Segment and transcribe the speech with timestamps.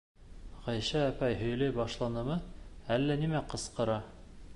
[0.67, 2.39] Ғәйшә апай һөйләй башланымы,
[2.97, 3.99] әллә нимә ҡысҡыра.